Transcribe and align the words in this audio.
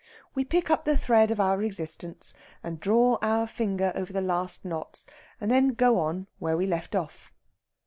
We 0.33 0.43
pick 0.45 0.71
up 0.71 0.83
the 0.83 0.97
thread 0.97 1.29
of 1.29 1.39
our 1.39 1.61
existence, 1.61 2.33
and 2.63 2.79
draw 2.79 3.19
our 3.21 3.45
finger 3.45 3.91
over 3.93 4.11
the 4.11 4.19
last 4.19 4.65
knots, 4.65 5.05
and 5.39 5.51
then 5.51 5.75
go 5.75 5.99
on 5.99 6.25
where 6.39 6.57
we 6.57 6.65
left 6.65 6.95
off. 6.95 7.31